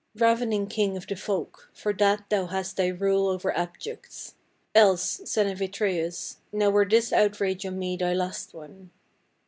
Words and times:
Ravening 0.15 0.65
king 0.65 0.97
of 0.97 1.05
the 1.05 1.15
folk, 1.15 1.69
for 1.75 1.93
that 1.93 2.27
thou 2.31 2.47
hast 2.47 2.75
thy 2.77 2.87
rule 2.87 3.27
over 3.27 3.51
abjects; 3.55 4.33
Else, 4.73 5.21
son 5.25 5.45
of 5.45 5.61
Atreus, 5.61 6.37
now 6.51 6.71
were 6.71 6.89
this 6.89 7.13
outrage 7.13 7.67
on 7.67 7.77
me 7.77 7.97
thy 7.97 8.13
last 8.15 8.51
one. 8.55 8.89